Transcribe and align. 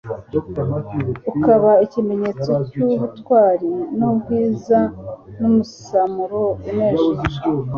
ukaba 1.31 1.71
ikimenyetso 1.85 2.51
cy'ubutwari 2.71 3.71
n'ubwiza 3.97 4.79
n'umusamro 5.39 6.41
unejeje. 6.69 7.35